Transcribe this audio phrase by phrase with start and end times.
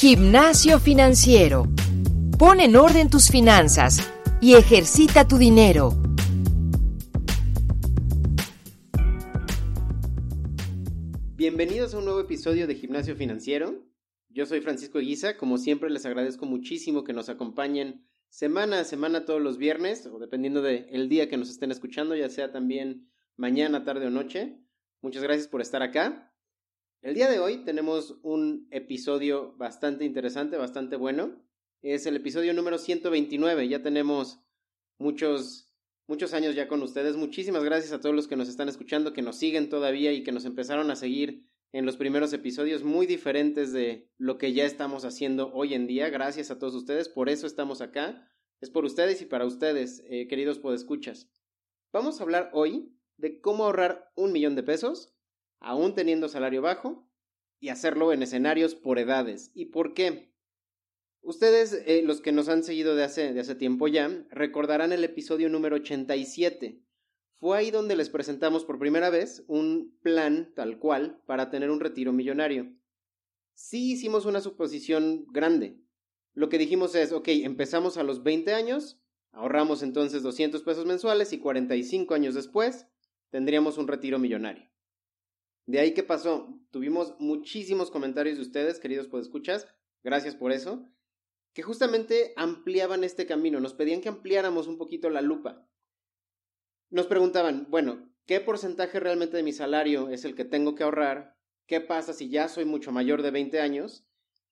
[0.00, 1.66] Gimnasio financiero.
[2.38, 5.90] Pon en orden tus finanzas y ejercita tu dinero.
[11.36, 13.84] Bienvenidos a un nuevo episodio de Gimnasio Financiero.
[14.30, 19.26] Yo soy Francisco Guisa, como siempre les agradezco muchísimo que nos acompañen semana a semana
[19.26, 23.84] todos los viernes, o dependiendo del día que nos estén escuchando, ya sea también mañana,
[23.84, 24.56] tarde o noche.
[25.02, 26.29] Muchas gracias por estar acá.
[27.02, 31.42] El día de hoy tenemos un episodio bastante interesante, bastante bueno.
[31.80, 33.68] Es el episodio número 129.
[33.68, 34.40] Ya tenemos
[34.98, 35.72] muchos,
[36.06, 37.16] muchos años ya con ustedes.
[37.16, 40.30] Muchísimas gracias a todos los que nos están escuchando, que nos siguen todavía y que
[40.30, 45.06] nos empezaron a seguir en los primeros episodios muy diferentes de lo que ya estamos
[45.06, 46.10] haciendo hoy en día.
[46.10, 47.08] Gracias a todos ustedes.
[47.08, 48.30] Por eso estamos acá.
[48.60, 51.30] Es por ustedes y para ustedes, eh, queridos podescuchas.
[51.94, 55.14] Vamos a hablar hoy de cómo ahorrar un millón de pesos
[55.60, 57.06] aún teniendo salario bajo,
[57.60, 59.50] y hacerlo en escenarios por edades.
[59.54, 60.32] ¿Y por qué?
[61.22, 65.04] Ustedes, eh, los que nos han seguido de hace, de hace tiempo ya, recordarán el
[65.04, 66.82] episodio número 87.
[67.38, 71.80] Fue ahí donde les presentamos por primera vez un plan tal cual para tener un
[71.80, 72.72] retiro millonario.
[73.54, 75.78] Sí hicimos una suposición grande.
[76.32, 78.98] Lo que dijimos es, ok, empezamos a los 20 años,
[79.32, 82.86] ahorramos entonces 200 pesos mensuales y 45 años después
[83.30, 84.70] tendríamos un retiro millonario.
[85.70, 89.68] De ahí que pasó, tuvimos muchísimos comentarios de ustedes, queridos podescuchas,
[90.02, 90.84] gracias por eso,
[91.52, 95.64] que justamente ampliaban este camino, nos pedían que ampliáramos un poquito la lupa.
[96.90, 101.36] Nos preguntaban, bueno, ¿qué porcentaje realmente de mi salario es el que tengo que ahorrar?
[101.66, 104.04] ¿Qué pasa si ya soy mucho mayor de 20 años?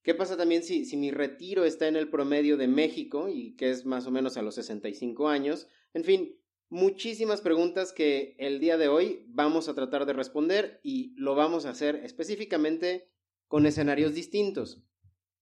[0.02, 3.70] ¿Qué pasa también si, si mi retiro está en el promedio de México y que
[3.70, 5.66] es más o menos a los 65 años?
[5.94, 6.37] En fin,
[6.68, 11.66] muchísimas preguntas que el día de hoy vamos a tratar de responder y lo vamos
[11.66, 13.10] a hacer específicamente
[13.46, 14.82] con escenarios distintos.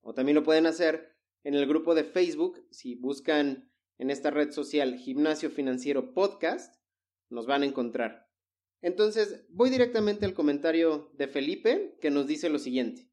[0.00, 1.14] o también lo pueden hacer
[1.44, 3.69] en el grupo de Facebook si buscan
[4.00, 6.74] en esta red social Gimnasio Financiero Podcast,
[7.28, 8.30] nos van a encontrar.
[8.80, 13.10] Entonces, voy directamente al comentario de Felipe, que nos dice lo siguiente.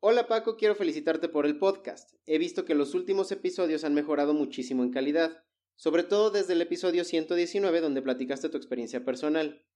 [0.00, 2.14] Hola Paco, quiero felicitarte por el podcast.
[2.24, 5.44] He visto que los últimos episodios han mejorado muchísimo en calidad,
[5.76, 9.66] sobre todo desde el episodio 119 donde platicaste tu experiencia personal.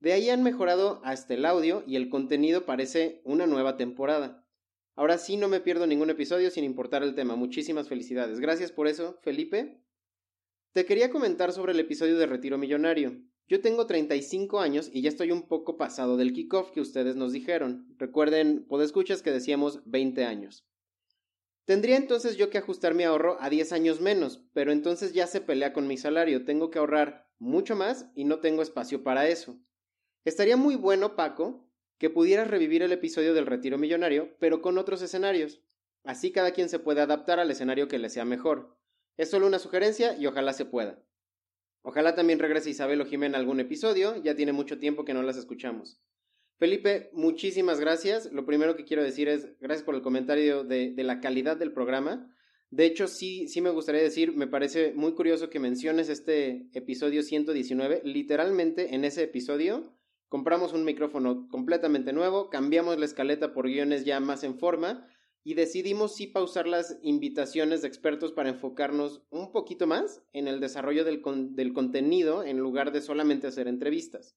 [0.00, 4.41] De ahí han mejorado hasta el audio y el contenido parece una nueva temporada.
[4.94, 7.34] Ahora sí no me pierdo ningún episodio sin importar el tema.
[7.34, 8.40] Muchísimas felicidades.
[8.40, 9.80] Gracias por eso, Felipe.
[10.72, 13.20] Te quería comentar sobre el episodio de Retiro Millonario.
[13.48, 17.32] Yo tengo 35 años y ya estoy un poco pasado del kickoff que ustedes nos
[17.32, 17.94] dijeron.
[17.98, 20.66] Recuerden, escuchas que decíamos 20 años.
[21.64, 25.40] Tendría entonces yo que ajustar mi ahorro a 10 años menos, pero entonces ya se
[25.40, 26.44] pelea con mi salario.
[26.44, 29.58] Tengo que ahorrar mucho más y no tengo espacio para eso.
[30.24, 31.68] Estaría muy bueno, Paco,
[32.02, 35.62] que pudieras revivir el episodio del retiro millonario, pero con otros escenarios.
[36.02, 38.76] Así cada quien se puede adaptar al escenario que le sea mejor.
[39.16, 41.00] Es solo una sugerencia y ojalá se pueda.
[41.82, 45.36] Ojalá también regrese Isabel o Jimena algún episodio, ya tiene mucho tiempo que no las
[45.36, 46.00] escuchamos.
[46.58, 48.32] Felipe, muchísimas gracias.
[48.32, 51.72] Lo primero que quiero decir es gracias por el comentario de, de la calidad del
[51.72, 52.34] programa.
[52.70, 57.22] De hecho, sí, sí me gustaría decir, me parece muy curioso que menciones este episodio
[57.22, 58.02] 119.
[58.02, 59.94] Literalmente en ese episodio
[60.32, 65.06] compramos un micrófono completamente nuevo, cambiamos la escaleta por guiones ya más en forma
[65.44, 70.58] y decidimos sí pausar las invitaciones de expertos para enfocarnos un poquito más en el
[70.58, 74.34] desarrollo del, del contenido en lugar de solamente hacer entrevistas.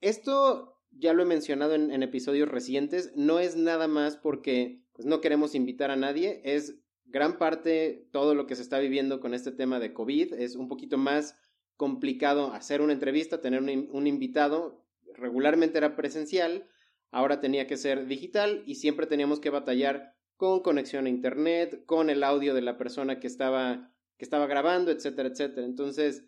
[0.00, 5.04] Esto ya lo he mencionado en, en episodios recientes, no es nada más porque pues,
[5.04, 9.34] no queremos invitar a nadie, es gran parte todo lo que se está viviendo con
[9.34, 11.36] este tema de COVID, es un poquito más
[11.76, 14.85] complicado hacer una entrevista, tener un, un invitado,
[15.16, 16.68] regularmente era presencial,
[17.10, 22.10] ahora tenía que ser digital y siempre teníamos que batallar con conexión a internet, con
[22.10, 25.66] el audio de la persona que estaba, que estaba grabando, etcétera, etcétera.
[25.66, 26.24] Entonces,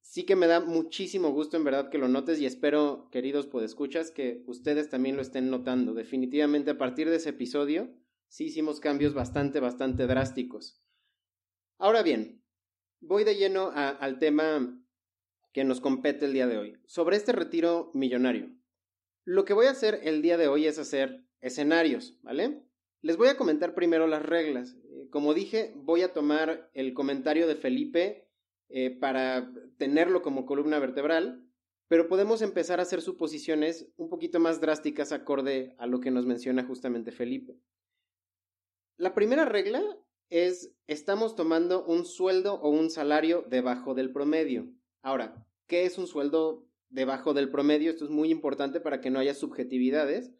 [0.00, 4.10] sí que me da muchísimo gusto en verdad que lo notes y espero, queridos podescuchas,
[4.10, 5.94] que ustedes también lo estén notando.
[5.94, 7.90] Definitivamente a partir de ese episodio
[8.28, 10.80] sí hicimos cambios bastante, bastante drásticos.
[11.78, 12.44] Ahora bien,
[13.00, 14.79] voy de lleno al tema
[15.52, 16.76] que nos compete el día de hoy.
[16.86, 18.50] Sobre este retiro millonario.
[19.24, 22.62] Lo que voy a hacer el día de hoy es hacer escenarios, ¿vale?
[23.02, 24.76] Les voy a comentar primero las reglas.
[24.90, 28.28] Eh, como dije, voy a tomar el comentario de Felipe
[28.68, 31.44] eh, para tenerlo como columna vertebral,
[31.88, 36.26] pero podemos empezar a hacer suposiciones un poquito más drásticas acorde a lo que nos
[36.26, 37.58] menciona justamente Felipe.
[38.96, 39.82] La primera regla
[40.28, 44.72] es, estamos tomando un sueldo o un salario debajo del promedio.
[45.02, 47.90] Ahora, ¿qué es un sueldo debajo del promedio?
[47.90, 50.32] Esto es muy importante para que no haya subjetividades.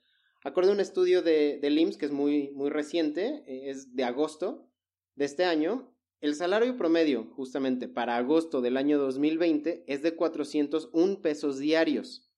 [0.43, 4.05] Acorde a un estudio de, del IMSS que es muy, muy reciente, eh, es de
[4.05, 4.69] agosto
[5.15, 11.23] de este año, el salario promedio, justamente para agosto del año 2020, es de 401
[11.23, 12.31] pesos diarios.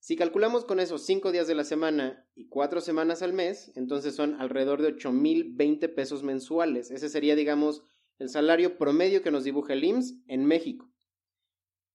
[0.00, 4.16] Si calculamos con esos 5 días de la semana y 4 semanas al mes, entonces
[4.16, 6.90] son alrededor de 8.020 pesos mensuales.
[6.90, 7.82] Ese sería, digamos,
[8.18, 10.90] el salario promedio que nos dibuja el IMSS en México.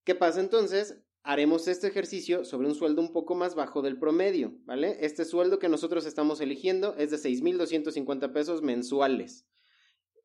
[0.04, 0.98] ¿Qué pasa entonces?
[1.24, 4.98] Haremos este ejercicio sobre un sueldo un poco más bajo del promedio, ¿vale?
[5.00, 9.46] Este sueldo que nosotros estamos eligiendo es de 6.250 pesos mensuales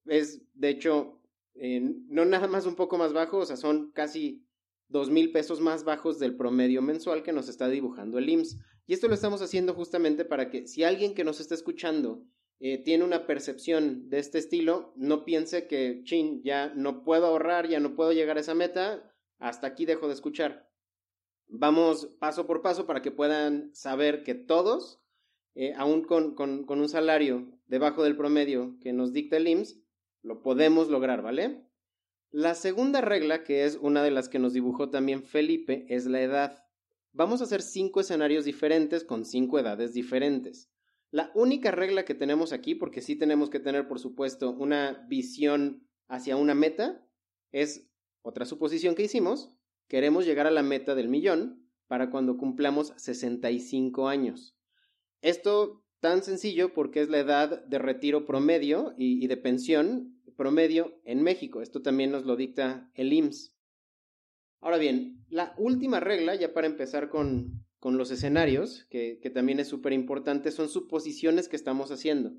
[0.09, 1.21] es, de hecho,
[1.55, 4.45] no nada más un poco más bajo, o sea, son casi
[4.89, 8.59] dos mil pesos más bajos del promedio mensual que nos está dibujando el IMSS.
[8.87, 12.25] Y esto lo estamos haciendo justamente para que si alguien que nos está escuchando
[12.59, 17.69] eh, tiene una percepción de este estilo, no piense que, chin, ya no puedo ahorrar,
[17.69, 20.71] ya no puedo llegar a esa meta, hasta aquí dejo de escuchar.
[21.49, 25.01] Vamos paso por paso para que puedan saber que todos,
[25.55, 29.81] eh, aún con, con, con un salario debajo del promedio que nos dicta el IMSS,
[30.23, 31.65] lo podemos lograr, ¿vale?
[32.31, 36.21] La segunda regla, que es una de las que nos dibujó también Felipe, es la
[36.21, 36.65] edad.
[37.13, 40.71] Vamos a hacer cinco escenarios diferentes con cinco edades diferentes.
[41.11, 45.89] La única regla que tenemos aquí, porque sí tenemos que tener, por supuesto, una visión
[46.07, 47.03] hacia una meta,
[47.51, 47.88] es
[48.29, 49.51] otra suposición que hicimos.
[49.89, 54.55] Queremos llegar a la meta del millón para cuando cumplamos 65 años.
[55.23, 61.23] Esto tan sencillo porque es la edad de retiro promedio y, de pensión promedio en
[61.23, 61.63] México.
[61.63, 63.57] Esto también nos lo dicta el IMSS.
[64.61, 69.59] Ahora bien, la última regla, ya para empezar con, con los escenarios, que, que también
[69.59, 72.37] es súper importante, son suposiciones que estamos haciendo.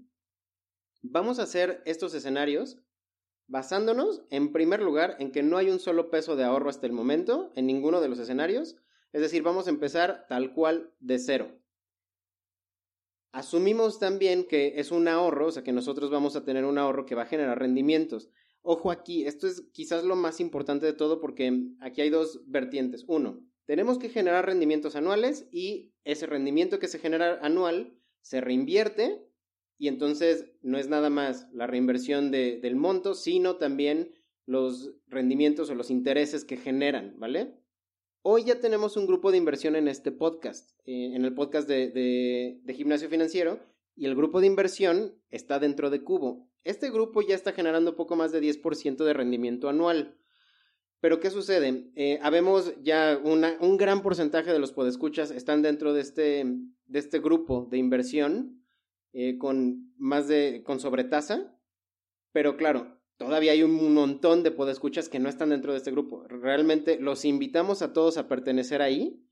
[1.02, 2.78] Vamos a hacer estos escenarios
[3.50, 6.94] basándonos, en primer lugar, en que no hay un solo peso de ahorro hasta el
[6.94, 8.78] momento en ninguno de los escenarios.
[9.12, 11.60] Es decir, vamos a empezar tal cual de cero.
[13.32, 17.06] Asumimos también que es un ahorro, o sea, que nosotros vamos a tener un ahorro
[17.06, 18.30] que va a generar rendimientos.
[18.62, 23.04] Ojo aquí, esto es quizás lo más importante de todo porque aquí hay dos vertientes.
[23.08, 29.29] Uno, tenemos que generar rendimientos anuales y ese rendimiento que se genera anual se reinvierte
[29.80, 34.14] y entonces no es nada más la reinversión del monto, sino también
[34.46, 37.56] los rendimientos o los intereses que generan, ¿vale?
[38.22, 42.60] Hoy ya tenemos un grupo de inversión en este podcast, eh, en el podcast de,
[42.76, 43.62] gimnasio financiero,
[43.96, 46.50] y el grupo de inversión está dentro de Cubo.
[46.66, 50.18] Este grupo ya está generando poco más de 10% de rendimiento anual.
[51.00, 51.90] Pero ¿qué sucede?
[51.96, 56.44] Eh, habemos ya un gran porcentaje de los podescuchas están dentro de este,
[56.88, 58.59] de este grupo de inversión
[59.14, 61.56] eh, con más de con sobretasa.
[62.32, 66.28] Pero claro, todavía hay un montón de podescuchas que no están dentro de este grupo.
[66.28, 69.26] Realmente los invitamos a todos a pertenecer ahí.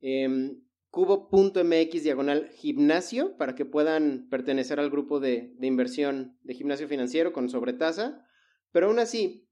[0.00, 0.56] Eh,
[0.90, 7.32] cubo.mx diagonal gimnasio para que puedan pertenecer al grupo de, de, inversión de gimnasio financiero
[7.32, 8.26] con sobretasa.
[8.72, 9.48] Pero aún así,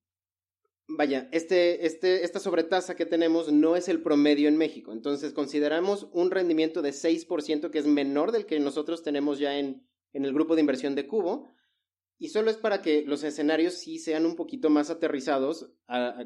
[0.88, 4.92] vaya, este, este, esta sobretasa que tenemos no es el promedio en México.
[4.92, 9.86] Entonces consideramos un rendimiento de 6% que es menor del que nosotros tenemos ya en,
[10.12, 11.48] en el grupo de inversión de Cubo
[12.18, 15.70] y solo es para que los escenarios sí sean un poquito más aterrizados,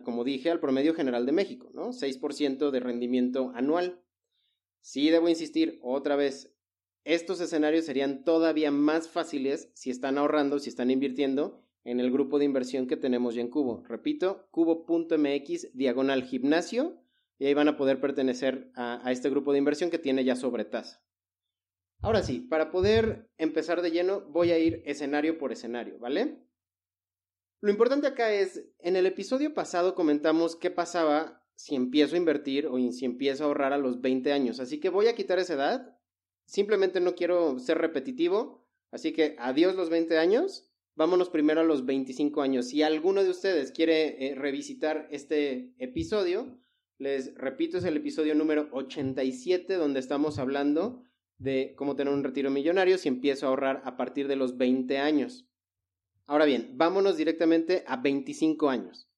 [0.04, 1.92] como dije, al promedio general de México, ¿no?
[1.92, 4.02] 6% de rendimiento anual.
[4.81, 6.57] Sí debo insistir otra vez,
[7.04, 12.39] estos escenarios serían todavía más fáciles si están ahorrando, si están invirtiendo en el grupo
[12.39, 13.83] de inversión que tenemos ya en Cubo.
[13.89, 17.03] Repito, cubo.mx diagonal gimnasio
[17.39, 21.03] y ahí van a poder pertenecer a, este grupo de inversión que tiene ya sobretasa.
[22.01, 26.39] Ahora sí, para poder empezar de lleno, voy a ir escenario por escenario, ¿vale?
[27.61, 32.67] Lo importante acá es, en el episodio pasado comentamos qué pasaba si empiezo a invertir
[32.67, 35.55] o si empiezo a ahorrar a los 20 años, así que voy a quitar esa
[35.55, 35.97] edad,
[36.45, 41.87] simplemente no quiero ser repetitivo, así que adiós los 20 años, vámonos primero a los
[41.87, 42.68] 25 años.
[42.68, 46.58] Si alguno de ustedes quiere eh, revisitar este episodio,
[46.99, 51.02] les repito, es el episodio número 87 donde estamos hablando
[51.38, 54.99] de cómo tener un retiro millonario si empiezo a ahorrar a partir de los 20
[54.99, 55.49] años.
[56.26, 59.08] Ahora bien, vámonos directamente a 25 años.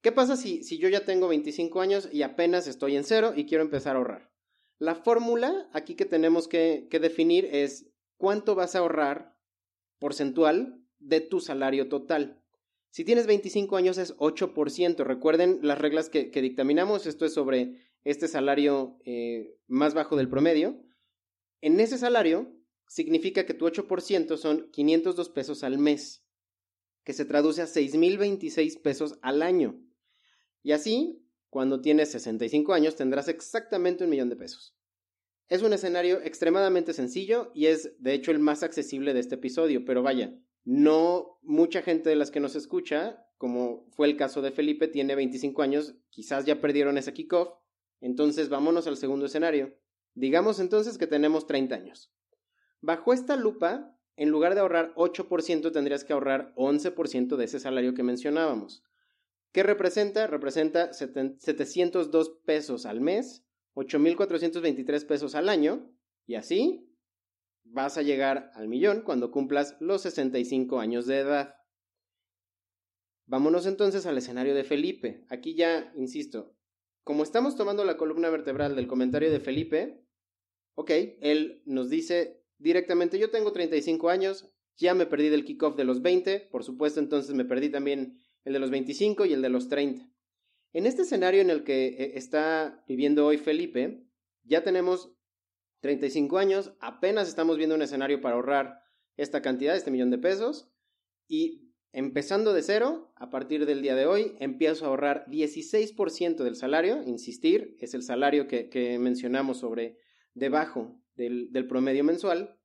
[0.00, 3.44] ¿Qué pasa si, si yo ya tengo 25 años y apenas estoy en cero y
[3.44, 4.32] quiero empezar a ahorrar?
[4.78, 9.36] La fórmula aquí que tenemos que, que definir es cuánto vas a ahorrar
[9.98, 12.42] porcentual de tu salario total.
[12.90, 15.04] Si tienes 25 años es 8%.
[15.04, 17.06] Recuerden las reglas que, dictaminamos.
[17.06, 20.82] Esto es sobre este salario eh, más bajo del promedio.
[21.60, 22.56] En ese salario,
[22.88, 26.24] significa que tu 8% son 502 pesos al mes,
[27.04, 29.78] que se traduce a 6.026 pesos al año.
[30.62, 34.76] Y así, cuando tienes 65 años, tendrás exactamente un millón de pesos.
[35.48, 39.84] Es un escenario extremadamente sencillo y es, de hecho, el más accesible de este episodio,
[39.84, 40.34] pero vaya,
[40.66, 45.14] no mucha gente de las que nos escucha, como fue el caso de Felipe, tiene
[45.14, 47.50] 25 años, quizás ya perdieron ese kickoff,
[48.00, 49.78] entonces vámonos al segundo escenario.
[50.14, 52.12] Digamos entonces que tenemos 30 años.
[52.80, 57.94] Bajo esta lupa, en lugar de ahorrar 8%, tendrías que ahorrar 11% de ese salario
[57.94, 58.82] que mencionábamos.
[59.52, 60.26] ¿Qué representa?
[60.26, 65.92] Representa 702 pesos al mes, 8.423 pesos al año,
[66.26, 66.85] y así
[67.72, 71.54] vas a llegar al millón cuando cumplas los 65 años de edad.
[73.26, 75.24] Vámonos entonces al escenario de Felipe.
[75.28, 76.56] Aquí ya, insisto,
[77.02, 80.04] como estamos tomando la columna vertebral del comentario de Felipe,
[80.74, 85.84] ok, él nos dice directamente, yo tengo 35 años, ya me perdí del kickoff de
[85.84, 89.48] los 20, por supuesto entonces me perdí también el de los 25 y el de
[89.48, 90.08] los 30.
[90.72, 94.04] En este escenario en el que eh, está viviendo hoy Felipe,
[94.44, 95.15] ya tenemos
[95.80, 98.80] 35 años, apenas estamos viendo un escenario para ahorrar
[99.16, 100.70] esta cantidad, este millón de pesos,
[101.28, 106.56] y empezando de cero, a partir del día de hoy, empiezo a ahorrar 16% del
[106.56, 109.98] salario, insistir, es el salario que, mencionamos sobre
[110.34, 112.58] debajo del, promedio mensual.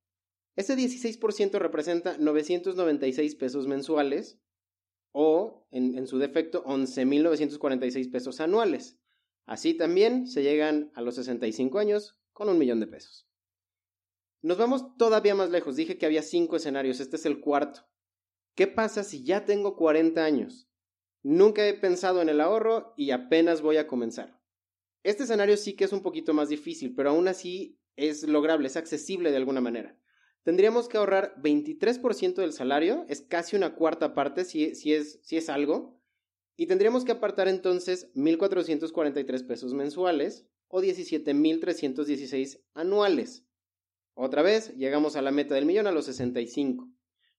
[0.56, 4.42] Ese 16% representa 996 pesos mensuales
[5.14, 9.01] o, en, en su defecto, 11.946 pesos anuales.
[9.46, 13.28] Así también se llegan a los 65 años con un millón de pesos.
[14.42, 15.76] Nos vamos todavía más lejos.
[15.76, 17.00] Dije que había cinco escenarios.
[17.00, 17.88] Este es el cuarto.
[18.56, 20.68] ¿Qué pasa si ya tengo 40 años?
[21.24, 24.42] Nunca he pensado en el ahorro y apenas voy a comenzar.
[25.04, 28.78] Este escenario sí que es un poquito más difícil, pero aún así es lograble, es
[28.78, 29.98] accesible de alguna manera.
[30.44, 35.50] Tendríamos que ahorrar 23% del salario, es casi una cuarta parte si, es, si es
[35.50, 36.01] algo,
[36.62, 43.48] y tendríamos que apartar entonces 1.443 pesos mensuales o 17.316 anuales.
[44.14, 46.88] Otra vez, llegamos a la meta del millón a los 65.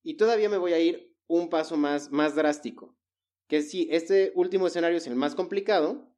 [0.03, 2.99] Y todavía me voy a ir un paso más, más drástico,
[3.47, 6.13] que si este último escenario es el más complicado,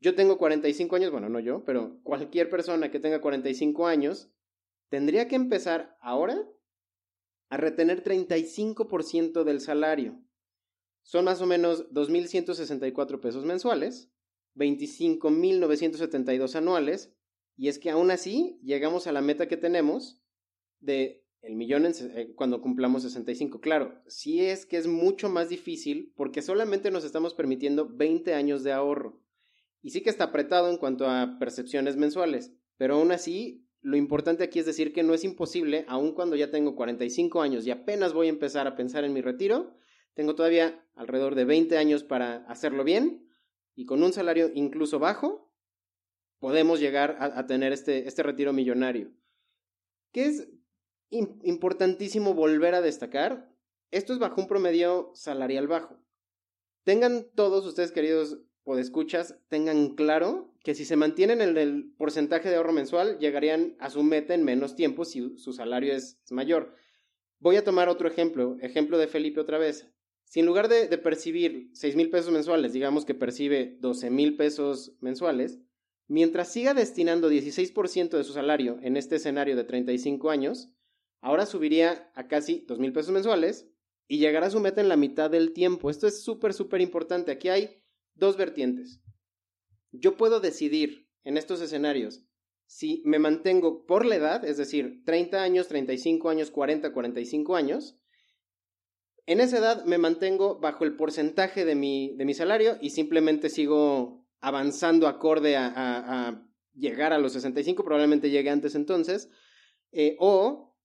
[0.00, 4.32] yo tengo 45 años, bueno, no yo, pero cualquier persona que tenga 45 años
[4.88, 6.44] tendría que empezar ahora
[7.50, 10.25] a retener 35% del salario.
[11.06, 14.10] Son más o menos 2.164 pesos mensuales
[14.56, 17.14] 25.972 anuales,
[17.56, 20.20] y es que aún así llegamos a la meta que tenemos
[20.80, 23.60] de el millón eh, cuando cumplamos 65.
[23.60, 28.64] Claro, sí es que es mucho más difícil porque solamente nos estamos permitiendo 20 años
[28.64, 29.22] de ahorro.
[29.82, 34.42] Y sí que está apretado en cuanto a percepciones mensuales, pero aún así lo importante
[34.42, 38.12] aquí es decir que no es imposible, aun cuando ya tengo 45 años y apenas
[38.12, 39.76] voy a empezar a pensar en mi retiro,
[40.16, 43.28] tengo todavía alrededor de 20 años para hacerlo bien
[43.74, 45.52] y con un salario incluso bajo,
[46.38, 49.12] podemos llegar a, tener este, este, retiro millonario.
[50.12, 50.48] ¿Qué es
[51.10, 53.52] importantísimo volver a destacar?
[53.90, 55.98] Esto es bajo un promedio salarial bajo.
[56.84, 62.56] Tengan todos ustedes, queridos podescuchas, tengan claro que si se mantienen en el porcentaje de
[62.56, 66.74] ahorro mensual, llegarían a su meta en menos tiempo si su salario es mayor.
[67.38, 69.86] Voy a tomar otro ejemplo, ejemplo de Felipe otra vez.
[70.26, 74.96] Si en lugar de, percibir 6 mil pesos mensuales, digamos que percibe 12 mil pesos
[75.00, 75.60] mensuales,
[76.08, 80.68] mientras siga destinando 16% de su salario en este escenario de 35 años,
[81.20, 83.68] ahora subiría a casi 2 mil pesos mensuales
[84.08, 85.90] y llegará a su meta en la mitad del tiempo.
[85.90, 87.30] Esto es súper, súper importante.
[87.30, 87.82] Aquí hay
[88.14, 89.00] dos vertientes.
[89.92, 92.24] Yo puedo decidir en estos escenarios
[92.66, 97.96] si me mantengo por la edad, es decir, 30 años, 35 años, 40, 45 años,
[99.26, 103.50] en esa edad me mantengo bajo el porcentaje de mi, de mi salario y simplemente
[103.50, 106.42] sigo avanzando acorde a,
[106.74, 109.30] llegar a los 65, probablemente llegue antes entonces,
[109.92, 110.76] eh, o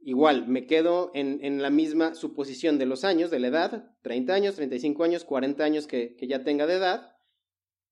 [0.00, 4.54] igual me quedo en, la misma suposición de los años, de la edad, 30 años,
[4.54, 7.16] 35 años, 40 años que, que ya tenga de edad,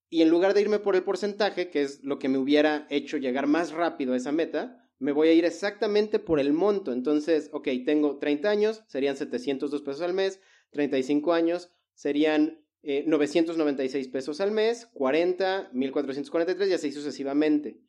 [0.09, 3.17] y en lugar de irme por el porcentaje, que es lo que me hubiera hecho
[3.17, 6.93] llegar más rápido a esa meta, me voy a ir exactamente por el monto.
[6.93, 10.41] Entonces, ok, tengo 30 años, serían 702 pesos al mes,
[10.71, 17.81] 35 años, serían 996 eh, pesos al mes, 40, 1443 y así sucesivamente.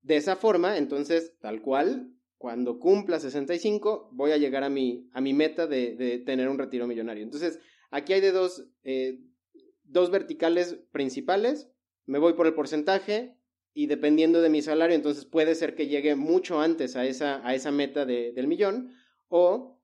[0.00, 5.20] De esa forma, entonces, tal cual, cuando cumpla 65, voy a llegar a mi, a
[5.20, 7.24] mi meta de, tener un retiro millonario.
[7.24, 7.58] Entonces,
[7.90, 9.20] aquí hay de dos, eh,
[9.82, 11.70] dos verticales principales.
[12.06, 13.36] Me voy por el porcentaje,
[13.74, 17.54] y dependiendo de mi salario, entonces puede ser que llegue mucho antes a esa, a
[17.54, 18.94] esa meta del millón
[19.28, 19.82] o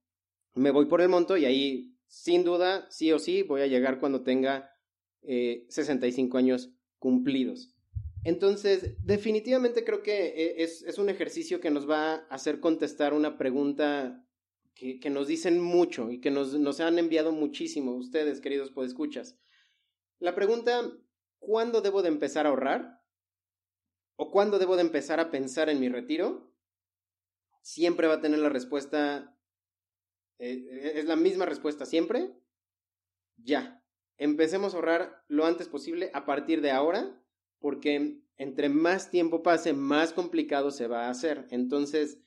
[0.54, 3.98] me voy por el monto y ahí sin duda, sí o sí, voy a llegar
[3.98, 4.70] cuando tenga
[5.22, 7.74] 65 eh, años cumplidos.
[8.24, 13.38] Entonces, definitivamente creo que eh, es, un ejercicio que nos va a hacer contestar una
[13.38, 14.24] pregunta
[14.74, 19.38] que, nos dicen mucho y que nos, nos han enviado muchísimo ustedes, queridos podescuchas.
[20.18, 20.90] La pregunta,
[21.38, 22.99] ¿cuándo debo de empezar a ahorrar?
[24.22, 26.52] ¿O cuándo debo de empezar a pensar en mi retiro?
[27.62, 29.34] Siempre va a tener la respuesta,
[30.38, 32.30] eh, es la misma respuesta siempre.
[33.38, 33.82] Ya,
[34.18, 37.18] empecemos a ahorrar lo antes posible a partir de ahora,
[37.60, 41.46] porque entre más tiempo pase, más complicado se va a hacer.
[41.48, 42.18] Entonces,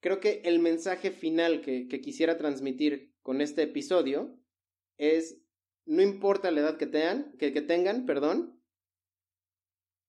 [0.00, 4.40] creo que el mensaje final que, quisiera transmitir con este episodio
[4.96, 5.40] es,
[5.84, 8.60] no importa la edad que tengan, que, que tengan, perdón,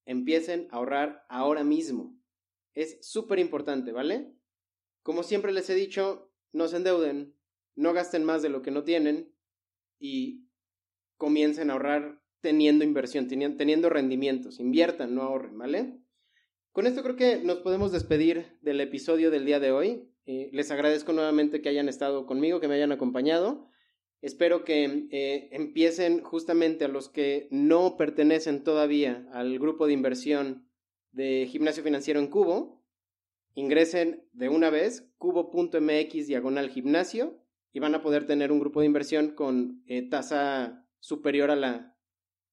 [0.06, 2.18] empiecen a ahorrar ahora mismo.
[2.74, 4.32] Es súper importante, ¿vale?
[5.02, 7.36] Como siempre les he dicho, no se endeuden,
[7.76, 9.34] no gasten más de lo que no tienen
[9.98, 10.48] y
[11.16, 14.60] comiencen a ahorrar teniendo inversión, teniendo rendimientos.
[14.60, 16.00] Inviertan, no ahorren, ¿vale?
[16.72, 20.10] Con esto creo que nos podemos despedir del episodio del día de hoy.
[20.26, 23.70] Eh, les agradezco nuevamente que hayan estado conmigo, que me hayan acompañado.
[24.24, 30.66] Espero que eh, empiecen justamente a los que no pertenecen todavía al grupo de inversión
[31.12, 32.82] de gimnasio financiero en Cubo.
[33.52, 37.38] Ingresen de una vez cubo.mx diagonal gimnasio
[37.74, 41.94] y van a poder tener un grupo de inversión con eh, tasa superior a la,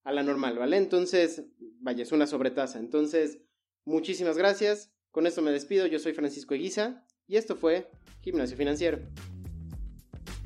[0.03, 0.75] a la normal, ¿vale?
[0.75, 1.45] Entonces,
[1.79, 2.79] vaya, es una sobretasa.
[2.79, 3.39] Entonces,
[3.85, 4.91] muchísimas gracias.
[5.09, 5.87] Con esto me despido.
[5.87, 8.99] Yo soy Francisco Eguiza y esto fue Gimnasio Financiero.